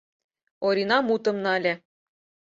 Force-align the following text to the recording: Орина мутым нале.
Орина 0.67 0.97
мутым 1.07 1.37
нале. 1.45 1.73